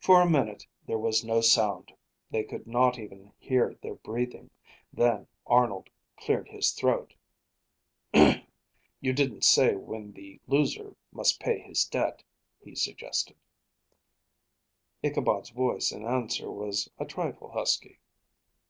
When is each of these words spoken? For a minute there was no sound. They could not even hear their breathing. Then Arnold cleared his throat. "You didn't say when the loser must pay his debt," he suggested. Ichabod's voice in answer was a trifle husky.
For 0.00 0.20
a 0.20 0.28
minute 0.28 0.66
there 0.86 0.98
was 0.98 1.24
no 1.24 1.40
sound. 1.40 1.92
They 2.30 2.44
could 2.44 2.66
not 2.66 2.98
even 2.98 3.32
hear 3.38 3.74
their 3.80 3.94
breathing. 3.94 4.50
Then 4.92 5.28
Arnold 5.46 5.88
cleared 6.18 6.50
his 6.50 6.72
throat. 6.72 7.14
"You 8.12 8.42
didn't 9.14 9.44
say 9.44 9.76
when 9.76 10.12
the 10.12 10.42
loser 10.46 10.94
must 11.10 11.40
pay 11.40 11.58
his 11.60 11.86
debt," 11.86 12.22
he 12.60 12.74
suggested. 12.74 13.38
Ichabod's 15.02 15.48
voice 15.48 15.90
in 15.90 16.04
answer 16.04 16.50
was 16.50 16.90
a 16.98 17.06
trifle 17.06 17.50
husky. 17.52 18.00